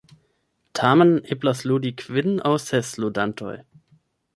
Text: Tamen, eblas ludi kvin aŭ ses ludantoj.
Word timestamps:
Tamen, 0.79 1.11
eblas 1.37 1.63
ludi 1.73 1.93
kvin 2.03 2.35
aŭ 2.49 2.55
ses 2.67 2.95
ludantoj. 3.05 3.57